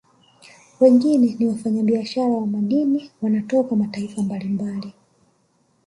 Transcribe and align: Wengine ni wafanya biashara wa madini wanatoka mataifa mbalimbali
Wengine 0.79 1.35
ni 1.39 1.45
wafanya 1.47 1.83
biashara 1.83 2.27
wa 2.37 2.47
madini 2.47 3.11
wanatoka 3.21 3.75
mataifa 3.75 4.21
mbalimbali 4.21 4.93